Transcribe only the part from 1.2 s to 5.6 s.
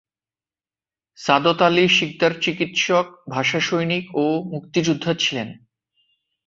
সাদত আলী সিকদার চিকিৎসক, ভাষা সৈনিক ও মুক্তিযোদ্ধা ছিলেন।